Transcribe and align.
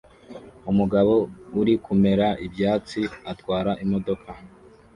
Umugabo 0.71 1.13
uri 1.59 1.73
kumera 1.85 2.27
ibyatsi 2.45 3.01
atwara 3.31 3.71
imodoka 3.83 4.29